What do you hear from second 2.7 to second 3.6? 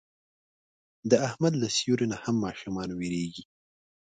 وېرېږي.